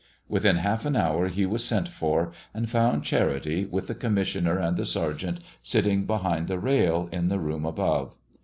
Within 0.27 0.55
half 0.55 0.83
an 0.87 0.95
hour 0.95 1.27
he 1.27 1.45
was 1.45 1.63
sent 1.63 1.87
for, 1.87 2.31
and 2.55 2.67
found 2.67 3.03
Charity, 3.03 3.65
with 3.65 3.85
the 3.85 3.93
commissioner 3.93 4.57
and 4.57 4.75
the 4.75 4.83
sergeant, 4.83 5.41
sitting 5.61 6.07
behind 6.07 6.47
the 6.47 6.57
rail, 6.57 7.07
in 7.11 7.27
the 7.27 7.37
room 7.37 7.65
above. 7.67 8.15